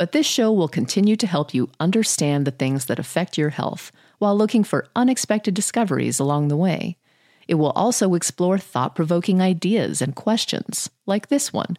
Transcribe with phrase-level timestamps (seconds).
[0.00, 3.92] But this show will continue to help you understand the things that affect your health
[4.16, 6.96] while looking for unexpected discoveries along the way.
[7.48, 11.76] It will also explore thought provoking ideas and questions, like this one.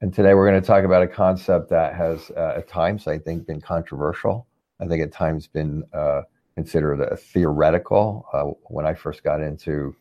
[0.00, 3.18] And today we're going to talk about a concept that has, uh, at times, I
[3.18, 4.48] think, been controversial.
[4.80, 6.22] I think at times been uh,
[6.56, 8.26] considered a theoretical.
[8.32, 9.94] Uh, when I first got into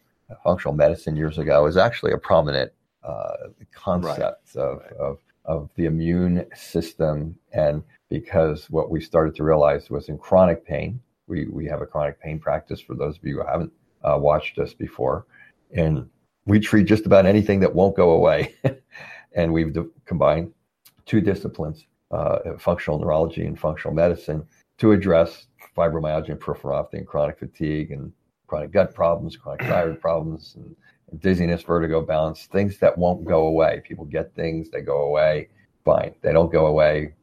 [0.44, 2.72] functional medicine years ago, it was actually a prominent
[3.04, 4.64] uh, concept right.
[4.64, 4.94] Of, right.
[4.94, 7.36] of of the immune system.
[7.54, 11.86] And because what we started to realize was in chronic pain, we, we have a
[11.86, 13.72] chronic pain practice for those of you who haven't
[14.04, 15.26] uh, watched us before.
[15.74, 16.10] And
[16.46, 18.56] we treat just about anything that won't go away.
[19.34, 20.54] and we've de- combined
[21.06, 24.46] two disciplines, uh, functional neurology and functional medicine,
[24.78, 28.12] to address fibromyalgia and peripheral neuropathy and chronic fatigue and
[28.48, 30.76] chronic gut problems, chronic thyroid problems, and
[31.20, 33.82] dizziness, vertigo, balance, things that won't go away.
[33.86, 35.50] People get things, they go away,
[35.86, 36.14] fine.
[36.22, 37.14] They don't go away,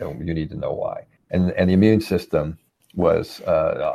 [0.00, 1.06] you need to know why.
[1.30, 2.58] And, and the immune system
[2.94, 3.94] was uh,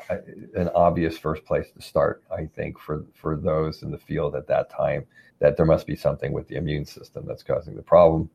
[0.56, 4.47] an obvious first place to start, I think, for, for those in the field at
[4.47, 5.06] that time,
[5.39, 8.30] that there must be something with the immune system that's causing the problem.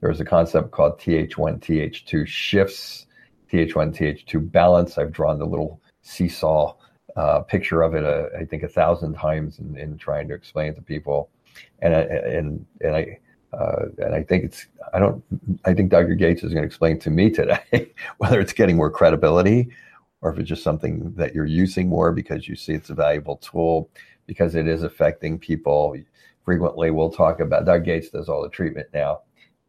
[0.00, 3.06] There was a concept called TH1, TH2 shifts,
[3.50, 4.98] TH1, TH2 balance.
[4.98, 6.76] I've drawn the little seesaw
[7.16, 10.74] uh, picture of it, uh, I think, a thousand times in, in, trying to explain
[10.74, 11.30] to people.
[11.80, 13.18] And, and, and I,
[13.52, 15.22] uh, and I think it's, I don't,
[15.64, 16.14] I think Dr.
[16.16, 19.68] Gates is going to explain to me today whether it's getting more credibility
[20.22, 23.36] or if it's just something that you're using more because you see it's a valuable
[23.36, 23.90] tool
[24.26, 25.96] because it is affecting people.
[26.44, 27.80] Frequently, we'll talk about, Dr.
[27.80, 29.20] Gates does all the treatment now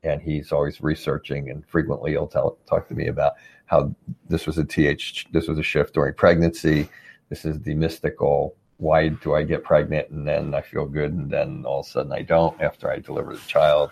[0.04, 3.34] and he's always researching and frequently he'll tell, talk to me about
[3.66, 3.94] how
[4.30, 6.88] this was a th this was a shift during pregnancy
[7.30, 11.32] this is the mystical why do I get pregnant and then I feel good and
[11.32, 13.92] then all of a sudden I don't after I deliver the child.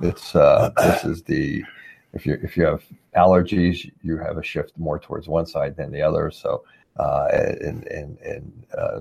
[0.00, 1.64] It's uh, this is the
[2.12, 2.84] if you if you have
[3.16, 6.30] allergies, you have a shift more towards one side than the other.
[6.30, 6.64] So
[6.98, 9.00] uh, and and, and uh,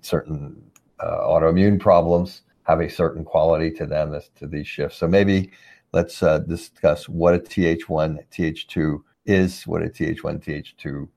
[0.00, 0.62] certain
[1.00, 4.96] uh, autoimmune problems have a certain quality to them as to these shifts.
[4.98, 5.50] So maybe
[5.92, 11.08] let's uh, discuss what a TH1 TH2 is, what a TH1 TH2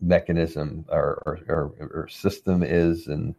[0.00, 3.34] mechanism or, or, or, system is, and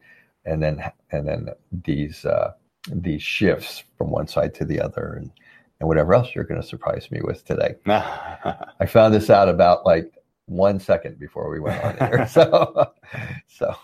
[0.46, 2.52] and then and then these uh,
[2.92, 5.32] these shifts from one side to the other, and
[5.80, 7.76] and whatever else you're going to surprise me with today.
[7.88, 10.12] I found this out about like
[10.46, 12.92] one second before we went on here, so
[13.48, 13.76] so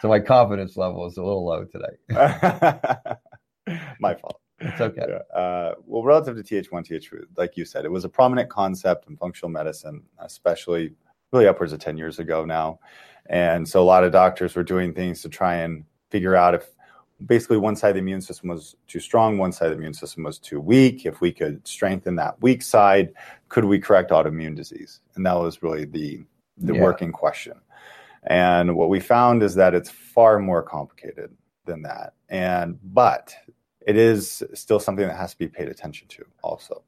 [0.00, 1.96] so my confidence level is a little low today.
[4.00, 4.40] my fault.
[4.58, 5.04] It's okay.
[5.06, 5.38] Yeah.
[5.38, 9.16] Uh, well, relative to TH1, TH2, like you said, it was a prominent concept in
[9.16, 10.94] functional medicine, especially
[11.32, 12.78] really upwards of 10 years ago now.
[13.28, 16.66] And so a lot of doctors were doing things to try and figure out if
[17.24, 19.94] basically one side of the immune system was too strong, one side of the immune
[19.94, 21.06] system was too weak.
[21.06, 23.12] If we could strengthen that weak side,
[23.48, 25.00] could we correct autoimmune disease?
[25.14, 26.24] And that was really the,
[26.58, 26.80] the yeah.
[26.80, 27.54] working question.
[28.24, 31.30] And what we found is that it's far more complicated
[31.64, 32.14] than that.
[32.28, 33.34] And but
[33.86, 36.82] it is still something that has to be paid attention to also.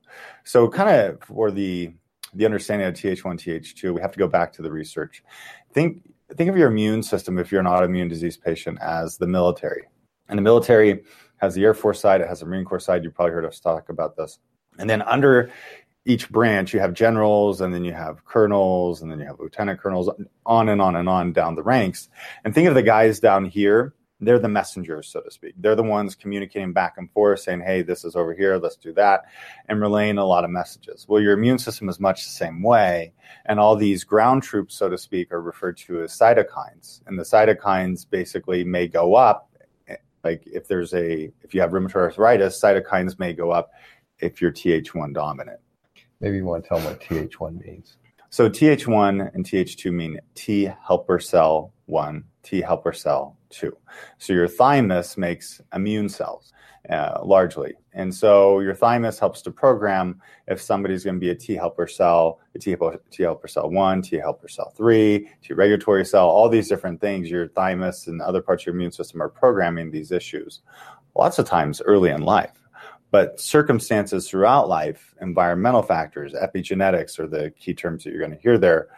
[0.45, 1.93] So kind of for the
[2.35, 5.23] the understanding of Th1, Th2, we have to go back to the research.
[5.73, 6.03] Think
[6.37, 9.85] think of your immune system if you're an autoimmune disease patient as the military.
[10.29, 11.03] And the military
[11.39, 13.03] has the Air Force side, it has the Marine Corps side.
[13.03, 14.39] You've probably heard us talk about this.
[14.79, 15.51] And then under
[16.05, 19.81] each branch, you have generals, and then you have colonels, and then you have lieutenant
[19.81, 20.09] colonels,
[20.47, 22.09] on and on and on down the ranks.
[22.45, 25.55] And think of the guys down here they're the messengers, so to speak.
[25.59, 28.93] They're the ones communicating back and forth, saying, hey, this is over here, let's do
[28.95, 29.27] that,
[29.69, 31.07] and relaying a lot of messages.
[31.09, 33.13] Well, your immune system is much the same way.
[33.47, 37.01] And all these ground troops, so to speak, are referred to as cytokines.
[37.07, 39.51] And the cytokines basically may go up.
[39.87, 43.71] Eh, like if there's a, if you have rheumatoid arthritis, cytokines may go up
[44.19, 45.61] if you're Th1 dominant.
[46.21, 47.99] Maybe you want to tell them what Th1 means.
[48.31, 53.77] So Th1 and Th2 mean T helper cell 1, T helper cell 2.
[54.19, 56.53] So your thymus makes immune cells
[56.91, 57.75] uh, largely.
[57.93, 61.87] And so your thymus helps to program if somebody's going to be a T helper
[61.87, 66.29] cell, a T helper, T helper cell 1, T helper cell 3, T regulatory cell,
[66.29, 67.31] all these different things.
[67.31, 70.63] Your thymus and other parts of your immune system are programming these issues
[71.19, 72.63] lots of times early in life.
[73.11, 78.43] But circumstances throughout life, environmental factors, epigenetics are the key terms that you're going to
[78.43, 78.89] hear there,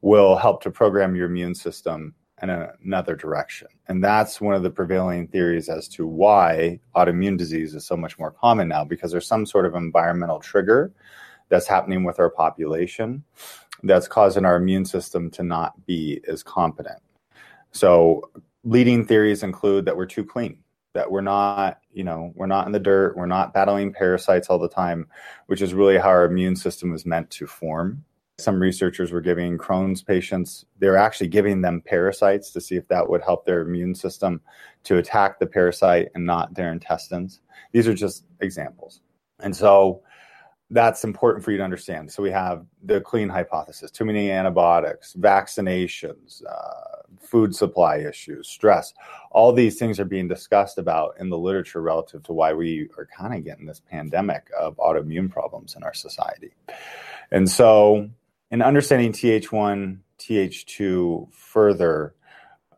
[0.00, 3.68] will help to program your immune system in another direction.
[3.88, 8.18] And that's one of the prevailing theories as to why autoimmune disease is so much
[8.18, 10.92] more common now, because there's some sort of environmental trigger
[11.48, 13.24] that's happening with our population
[13.82, 17.00] that's causing our immune system to not be as competent.
[17.72, 18.30] So,
[18.64, 20.64] leading theories include that we're too clean
[20.94, 24.58] that we're not, you know, we're not in the dirt, we're not battling parasites all
[24.58, 25.06] the time,
[25.46, 28.04] which is really how our immune system was meant to form.
[28.38, 33.08] Some researchers were giving Crohn's patients, they're actually giving them parasites to see if that
[33.08, 34.40] would help their immune system
[34.84, 37.40] to attack the parasite and not their intestines.
[37.72, 39.00] These are just examples.
[39.38, 40.02] And so
[40.70, 42.10] that's important for you to understand.
[42.10, 48.92] So we have the clean hypothesis, too many antibiotics, vaccinations, uh, food supply issues, stress.
[49.30, 53.06] All these things are being discussed about in the literature relative to why we are
[53.06, 56.54] kind of getting this pandemic of autoimmune problems in our society.
[57.30, 58.10] And so,
[58.54, 62.14] in understanding Th1, Th2 further,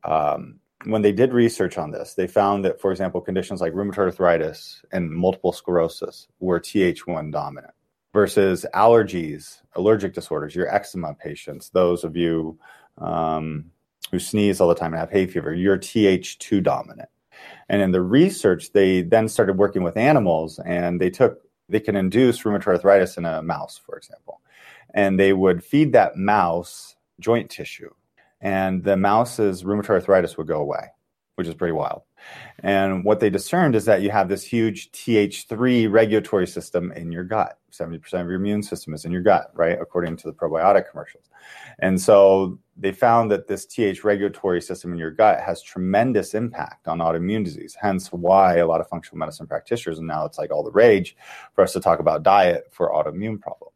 [0.05, 3.99] um, when they did research on this, they found that, for example, conditions like rheumatoid
[3.99, 7.75] arthritis and multiple sclerosis were Th1 dominant
[8.15, 12.59] versus allergies, allergic disorders, your eczema patients, those of you
[12.97, 13.67] um,
[14.11, 17.11] who sneeze all the time and have hay fever, you're Th2 dominant.
[17.69, 21.97] And in the research, they then started working with animals and they took, they can
[21.97, 24.41] induce rheumatoid arthritis in a mouse, for example.
[24.95, 27.91] And they would feed that mouse joint tissue,
[28.41, 30.89] and the mouse's rheumatoid arthritis would go away,
[31.35, 32.03] which is pretty wild.
[32.63, 37.25] And what they discerned is that you have this huge Th3 regulatory system in your
[37.25, 37.59] gut.
[37.73, 39.79] 70% of your immune system is in your gut, right?
[39.81, 41.29] According to the probiotic commercials.
[41.79, 46.89] And so they found that this Th regulatory system in your gut has tremendous impact
[46.89, 47.77] on autoimmune disease.
[47.81, 51.17] Hence why a lot of functional medicine practitioners, and now it's like all the rage
[51.55, 53.73] for us to talk about diet for autoimmune problems.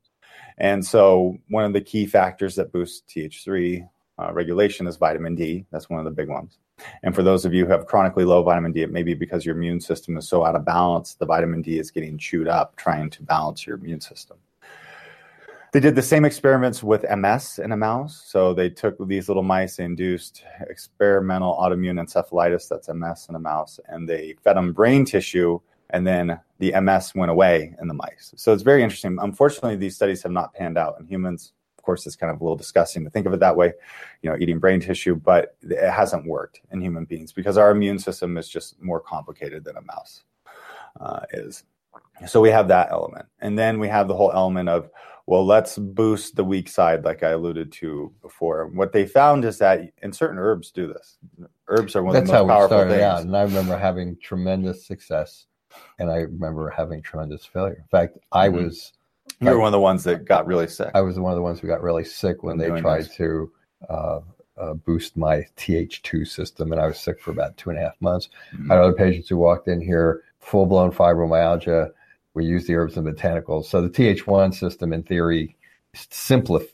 [0.59, 3.89] And so one of the key factors that boosts Th3
[4.19, 5.65] uh, regulation is vitamin D.
[5.73, 6.59] That's one of the big ones.
[7.03, 9.47] And for those of you who have chronically low vitamin D, it may be because
[9.47, 12.77] your immune system is so out of balance, the vitamin D is getting chewed up
[12.77, 14.37] trying to balance your immune system.
[15.73, 18.25] They did the same experiments with MS in a mouse.
[18.27, 23.39] So they took these little mice, they induced experimental autoimmune encephalitis, that's MS in a
[23.39, 27.95] mouse, and they fed them brain tissue, and then the MS went away in the
[27.95, 28.35] mice.
[28.37, 29.17] So it's very interesting.
[29.21, 32.45] Unfortunately, these studies have not panned out in humans of course, it's kind of a
[32.45, 33.73] little disgusting to think of it that way,
[34.21, 37.99] you know, eating brain tissue, but it hasn't worked in human beings because our immune
[37.99, 40.23] system is just more complicated than a mouse
[41.01, 41.65] uh, is.
[42.27, 43.25] So we have that element.
[43.41, 44.91] And then we have the whole element of,
[45.31, 48.67] well, let's boost the weak side, like I alluded to before.
[48.75, 51.19] What they found is that, and certain herbs do this.
[51.69, 53.03] Herbs are one That's of the most powerful started things.
[53.05, 53.21] out.
[53.23, 55.47] And I remember having tremendous success
[56.01, 57.77] and I remember having tremendous failure.
[57.77, 58.55] In fact, I Mhm.
[58.65, 58.93] was
[59.41, 60.91] You were one of the ones that got really sick.
[60.95, 63.15] I was one of the ones who got really sick when they tried this.
[63.15, 63.53] to
[63.89, 64.21] uh,
[64.59, 67.95] uh, boost my Th2 system, and I was sick for about two and a half
[68.01, 68.29] months.
[68.53, 68.69] Mhm.
[68.71, 71.93] I had other patients who walked in here, full blown fibromyalgia.
[72.35, 73.67] We use the herbs and botanicals.
[73.67, 75.57] So the Th1 system, in theory,
[75.95, 76.69] simplif-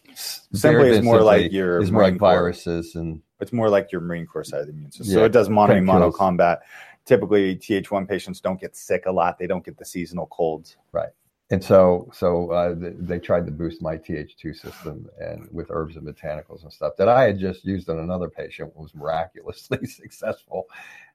[0.53, 2.31] Simply is more like your is more like Marine Corps.
[2.31, 5.13] viruses and It's more like your Marine Corps side of the immune system.
[5.13, 6.61] So it does mono mono combat.
[7.05, 9.39] Typically, Th1 patients don't get sick a lot.
[9.39, 10.77] They don't get the seasonal colds.
[10.93, 11.11] Right.
[11.51, 15.97] And so so uh, th- they tried to boost my Th2 system and with herbs
[15.97, 20.67] and botanicals and stuff that I had just used on another patient was miraculously successful,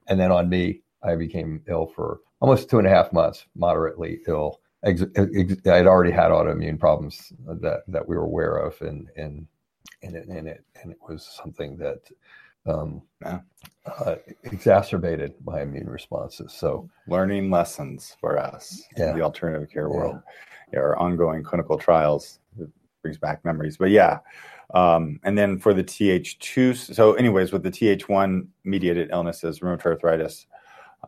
[0.08, 4.20] and then on me I became ill for almost two and a half months, moderately
[4.28, 4.60] ill.
[4.84, 9.46] Ex- ex- I'd already had autoimmune problems that that we were aware of, and and
[10.04, 12.00] and it and it, and it was something that.
[12.68, 13.40] Um, Yeah.
[13.88, 16.54] uh, exacerbated my immune responses.
[16.54, 19.10] So Learning lessons for us Yeah.
[19.10, 20.20] in the alternative care world.
[20.72, 22.40] Yeah, our ongoing clinical trials
[23.02, 23.78] brings back memories.
[23.78, 24.20] But yeah.
[24.76, 30.46] Um, and then for the Th2, so anyways, with the Th1 mediated illnesses, rheumatoid arthritis,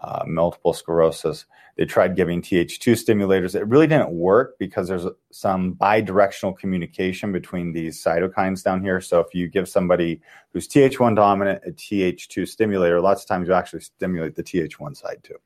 [0.04, 1.46] uh, multiple sclerosis,
[1.78, 3.56] they tried giving Th2 stimulators.
[3.56, 9.00] It really didn't work because there's some bidirectional communication between these cytokines down here.
[9.02, 13.54] So if you give somebody who's Th1 dominant a Th2 stimulator, lots of times you
[13.54, 15.38] actually stimulate the Th1 side too.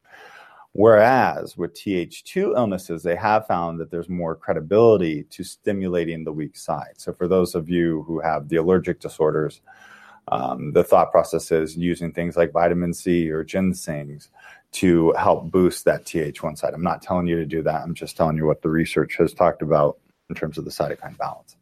[0.73, 6.57] Whereas with Th2 illnesses, they have found that there's more credibility to stimulating the weak
[6.57, 6.93] side.
[6.97, 9.61] So for those of you who have the allergic disorders,
[10.29, 14.29] um, the thought process is using things like vitamin C or ginsengs
[14.73, 16.73] to help boost that Th1 side.
[16.73, 17.81] I'm not telling you to do that.
[17.81, 19.97] I'm just telling you what the research has talked about
[20.29, 21.55] in terms of the cytokine balance.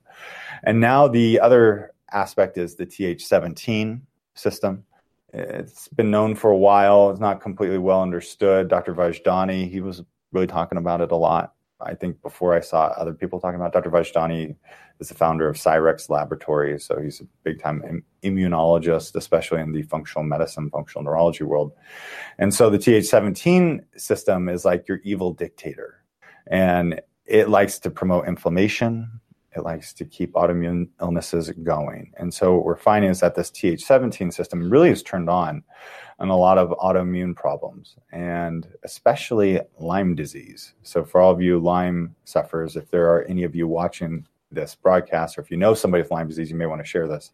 [0.63, 4.01] And now the other aspect is the Th17
[4.33, 4.85] system.
[5.33, 7.11] It's been known for a while.
[7.11, 8.69] It's not completely well understood.
[8.69, 8.95] Dr.
[8.95, 11.54] Vojdani, he was really talking about it a lot.
[11.81, 13.73] I think before I saw other people talking about.
[13.73, 13.91] Dr.
[13.91, 14.55] Vojdani
[14.99, 19.83] is the founder of Cyrex Laboratories, so he's a big time immunologist, especially in the
[19.83, 21.73] functional medicine, functional neurology world.
[22.37, 26.03] And so the Th17 system is like your evil dictator,
[26.47, 29.19] and it likes to promote inflammation.
[29.55, 32.11] It likes to keep autoimmune illnesses going.
[32.17, 35.63] And so what we're finding is that this Th17 system really is turned on
[36.19, 40.73] and a lot of autoimmune problems, and especially Lyme disease.
[40.83, 44.75] So, for all of you Lyme sufferers, if there are any of you watching this
[44.75, 47.31] broadcast, or if you know somebody with Lyme disease, you may want to share this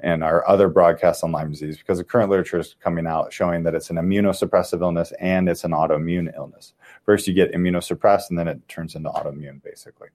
[0.00, 3.62] and our other broadcasts on Lyme disease because the current literature is coming out showing
[3.62, 6.74] that it's an immunosuppressive illness and it's an autoimmune illness.
[7.04, 10.08] First, you get immunosuppressed, and then it turns into autoimmune, basically.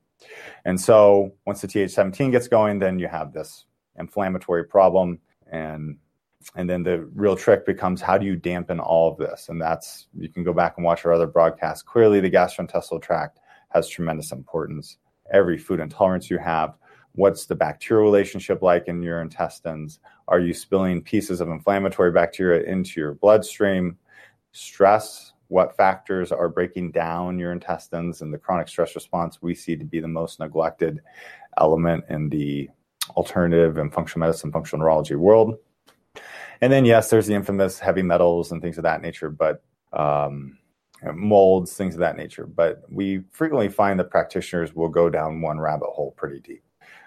[0.63, 3.65] And so, once the Th17 gets going, then you have this
[3.97, 5.19] inflammatory problem,
[5.51, 5.97] and
[6.55, 9.49] and then the real trick becomes how do you dampen all of this?
[9.49, 11.81] And that's you can go back and watch our other broadcasts.
[11.81, 13.39] Clearly, the gastrointestinal tract
[13.69, 14.97] has tremendous importance
[15.31, 16.75] every food intolerance you have.
[17.13, 19.99] What's the bacterial relationship like in your intestines?
[20.27, 23.97] Are you spilling pieces of inflammatory bacteria into your bloodstream?
[24.51, 29.75] Stress, what factors are breaking down your intestines and the chronic stress response we see
[29.75, 31.01] to be the most neglected
[31.57, 32.69] element in the
[33.11, 35.55] alternative and functional medicine, functional neurology world.
[36.65, 40.57] And then, yes, there's the infamous heavy metals and things of that nature, but um,
[41.13, 42.47] molds, things of that nature.
[42.47, 46.63] But we frequently find that practitioners will go down one rabbit hole pretty deep.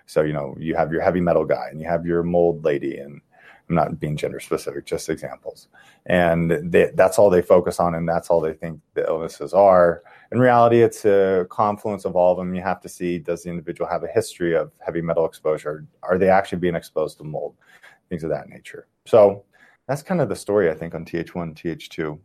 [0.06, 2.98] So, you know, you have your heavy metal guy and you have your mold lady,
[2.98, 3.20] and
[3.68, 5.66] I'm not being gender specific, just examples.
[6.06, 10.04] And they, that's all they focus on, and that's all they think the illnesses are.
[10.30, 12.54] In reality, it's a confluence of all of them.
[12.54, 15.84] You have to see does the individual have a history of heavy metal exposure?
[16.04, 17.56] Are they actually being exposed to mold?
[18.08, 18.86] Things of that nature.
[19.04, 19.44] So,
[19.88, 22.18] that's kind of the story, I think, on TH1, TH2.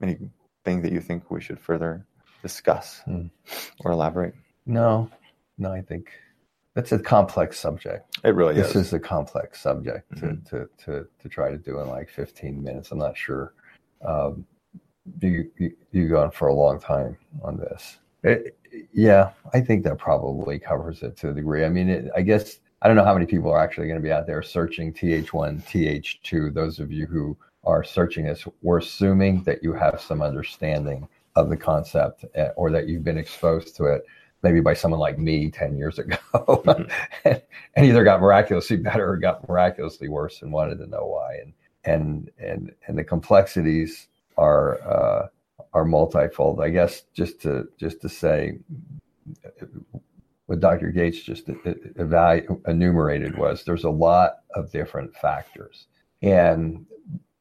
[0.00, 2.06] Anything that you think we should further
[2.40, 3.26] discuss hmm.
[3.84, 4.34] or elaborate?
[4.64, 5.10] No,
[5.58, 6.10] no, I think
[6.74, 8.18] that's a complex subject.
[8.24, 8.74] It really this is.
[8.74, 10.44] This is a complex subject mm-hmm.
[10.44, 12.92] to, to, to, to try to do in like 15 minutes.
[12.92, 13.54] I'm not sure.
[14.06, 14.46] Um,
[15.20, 17.98] you, you, you go on for a long time on this.
[18.22, 18.56] It,
[18.92, 21.64] yeah, I think that probably covers it to a degree.
[21.64, 24.02] I mean, it, I guess I don't know how many people are actually going to
[24.02, 26.52] be out there searching TH1, TH2.
[26.52, 31.48] Those of you who are searching this, we're assuming that you have some understanding of
[31.48, 34.04] the concept eh, or that you've been exposed to it
[34.42, 36.82] maybe by someone like me 10 years ago mm-hmm.
[37.76, 41.52] and either got miraculously better or got miraculously worse and wanted to know why and
[41.84, 45.28] and and and the complexities are uh,
[45.72, 48.58] are multifold i guess just to just to say
[50.46, 51.48] what dr gates just
[52.66, 55.86] enumerated was there's a lot of different factors
[56.22, 56.86] and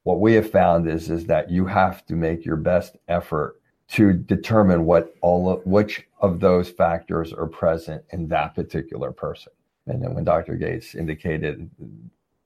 [0.04, 4.14] what we have found is is that you have to make your best effort to
[4.14, 9.52] determine what all of which of those factors are present in that particular person.
[9.86, 10.56] And then when Dr.
[10.56, 11.70] Gates indicated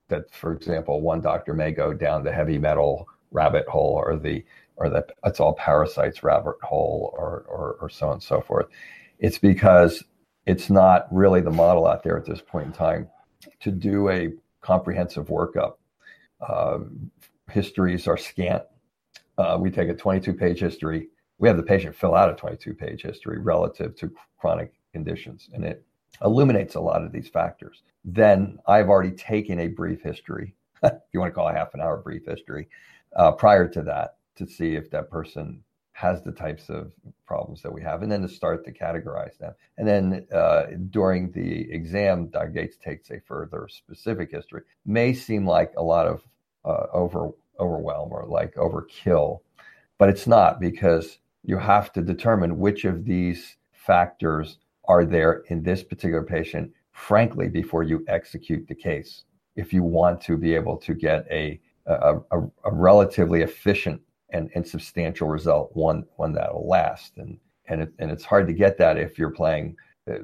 [0.08, 4.44] that, for example, one doctor may go down the heavy metal rabbit hole or the
[4.76, 8.66] or the it's all parasites rabbit hole or, or or so on and so forth,
[9.18, 10.02] it's because
[10.46, 13.08] it's not really the model out there at this point in time
[13.60, 15.74] to do a comprehensive workup
[16.40, 16.78] uh,
[17.50, 18.62] histories are scant.
[19.38, 21.08] Uh, we take a 22 page history.
[21.38, 25.64] We have the patient fill out a 22 page history relative to chronic conditions, and
[25.64, 25.84] it
[26.24, 27.82] illuminates a lot of these factors.
[28.04, 31.80] Then I've already taken a brief history, if you want to call a half an
[31.80, 32.68] hour brief history,
[33.16, 35.62] uh, prior to that to see if that person
[35.96, 36.92] has the types of
[37.26, 39.54] problems that we have, and then to start to categorize them.
[39.78, 42.48] And then uh, during the exam, Dr.
[42.48, 44.60] Gates takes a further specific history.
[44.84, 46.22] May seem like a lot of
[46.66, 49.40] uh, over overwhelm or like overkill,
[49.96, 55.62] but it's not because you have to determine which of these factors are there in
[55.62, 59.24] this particular patient, frankly, before you execute the case.
[59.54, 64.00] If you want to be able to get a a, a, a relatively efficient
[64.30, 68.52] and, and substantial result, one one that'll last, and and it, and it's hard to
[68.52, 69.76] get that if you're playing,
[70.10, 70.18] uh,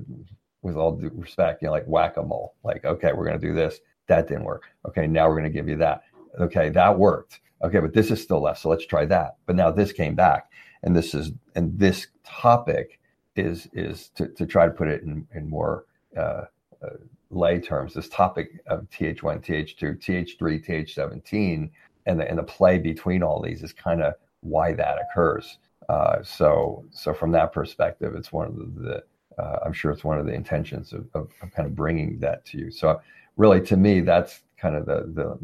[0.62, 2.54] with all due respect, you know, like whack a mole.
[2.64, 3.80] Like, okay, we're going to do this.
[4.06, 4.64] That didn't work.
[4.87, 6.02] Okay, now we're going to give you that
[6.40, 7.40] okay, that worked.
[7.62, 8.61] Okay, but this is still left.
[8.61, 9.37] So let's try that.
[9.47, 10.50] But now this came back.
[10.82, 12.99] And this is and this topic
[13.37, 15.85] is is to, to try to put it in, in more
[16.16, 16.44] uh,
[16.82, 16.97] uh,
[17.30, 21.71] lay terms, this topic of TH1, TH2, TH3, TH17,
[22.06, 25.59] and the and the play between all these is kind of why that occurs.
[25.88, 29.02] Uh, so so from that perspective, it's one of the,
[29.38, 32.44] uh, I'm sure it's one of the intentions of, of, of, kind of bringing that
[32.47, 32.71] to you.
[32.71, 33.00] So
[33.37, 35.38] really, to me, that's kind of the the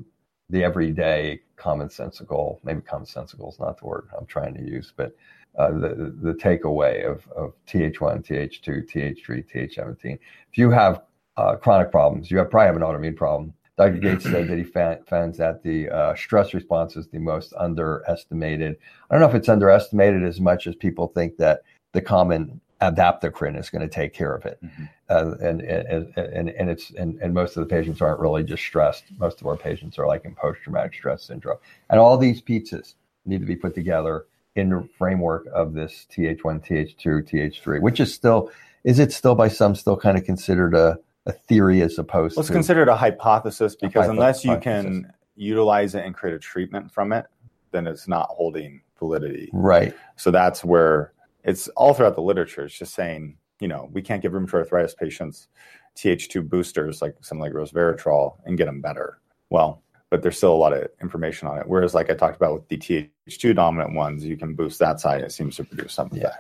[0.50, 5.15] the everyday commonsensical, maybe commonsensical is not the word I'm trying to use, but
[5.59, 10.19] uh, the, the takeaway of, of TH1, TH2, TH3, TH17.
[10.50, 11.03] If you have
[11.37, 13.53] uh, chronic problems, you have probably have an autoimmune problem.
[13.78, 13.99] Dr.
[13.99, 18.76] Gates said that he found, finds that the uh, stress response is the most underestimated.
[19.08, 23.58] I don't know if it's underestimated as much as people think that the common adaptocrine
[23.58, 24.58] is going to take care of it.
[24.62, 24.85] Mm-hmm.
[25.08, 28.64] Uh, and, and, and, and, it's, and, and most of the patients aren't really just
[28.64, 29.04] stressed.
[29.16, 31.58] Most of our patients are like in post traumatic stress syndrome.
[31.88, 32.94] And all these pizzas
[33.26, 38.12] need to be put together in the framework of this TH1, TH2, TH3, which is
[38.12, 38.50] still,
[38.82, 42.43] is it still by some still kind of considered a, a theory as opposed well,
[42.43, 46.39] it's to considered a hypothesis because a unless you can utilize it and create a
[46.39, 47.27] treatment from it,
[47.71, 49.51] then it's not holding validity.
[49.53, 49.95] Right.
[50.17, 51.13] So that's where
[51.45, 52.65] it's all throughout the literature.
[52.65, 55.49] It's just saying, you know, we can't give rheumatoid arthritis patients
[55.97, 59.21] TH2 boosters like something like resveratrol and get them better.
[59.51, 61.65] Well, but there's still a lot of information on it.
[61.67, 65.21] Whereas, like I talked about with the TH2 dominant ones, you can boost that side.
[65.23, 66.21] It seems to produce something.
[66.21, 66.35] Yeah.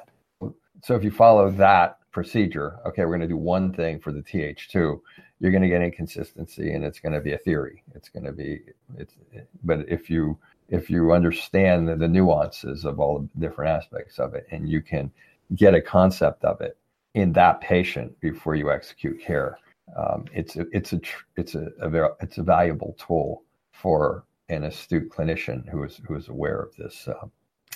[0.82, 4.22] So if you follow that procedure, okay, we're going to do one thing for the
[4.22, 5.00] TH2.
[5.40, 7.82] You're going to get inconsistency, and it's going to be a theory.
[7.94, 8.60] It's going to be
[8.96, 9.14] it's.
[9.62, 10.38] But if you
[10.68, 14.82] if you understand the, the nuances of all the different aspects of it, and you
[14.82, 15.10] can
[15.54, 16.76] get a concept of it
[17.14, 19.58] in that patient before you execute care,
[19.96, 21.00] um, it's a, it's a
[21.36, 26.16] it's a, a very, it's a valuable tool for an astute clinician who is who
[26.16, 27.26] is aware of this uh,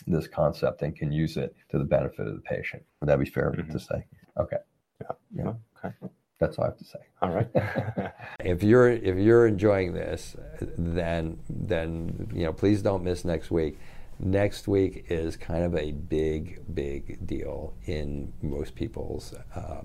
[0.06, 2.82] this concept and can use it to the benefit of the patient.
[3.00, 3.72] Would that be fair mm-hmm.
[3.72, 4.04] to say?
[4.38, 4.58] Okay.
[5.00, 5.08] Yeah.
[5.34, 5.52] yeah.
[5.84, 5.94] Okay.
[6.38, 6.98] That's all I have to say.
[7.20, 7.48] All right.
[8.40, 10.36] if you're if you're enjoying this,
[10.76, 13.78] then then you know please don't miss next week.
[14.18, 19.82] Next week is kind of a big big deal in most people's uh,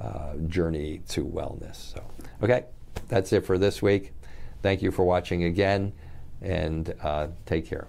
[0.00, 1.94] uh, journey to wellness.
[1.94, 2.04] So
[2.44, 2.66] okay,
[3.08, 4.12] that's it for this week.
[4.62, 5.92] Thank you for watching again,
[6.40, 7.88] and uh, take care.